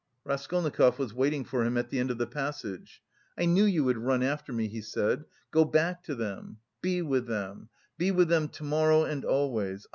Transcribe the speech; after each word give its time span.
Raskolnikov 0.25 0.97
was 0.97 1.13
waiting 1.13 1.45
for 1.45 1.63
him 1.63 1.77
at 1.77 1.91
the 1.91 1.99
end 1.99 2.09
of 2.09 2.17
the 2.17 2.25
passage. 2.25 3.03
"I 3.37 3.45
knew 3.45 3.65
you 3.65 3.83
would 3.83 3.99
run 3.99 4.23
after 4.23 4.51
me," 4.51 4.67
he 4.67 4.81
said. 4.81 5.25
"Go 5.51 5.63
back 5.63 6.01
to 6.05 6.15
them 6.15 6.57
be 6.81 7.03
with 7.03 7.27
them... 7.27 7.69
be 7.99 8.09
with 8.09 8.27
them 8.27 8.47
to 8.47 8.63
morrow 8.63 9.03
and 9.03 9.23
always.... 9.23 9.85